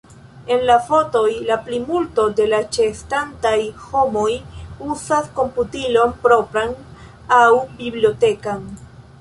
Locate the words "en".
0.53-0.61